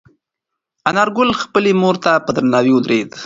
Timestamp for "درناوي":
2.35-2.71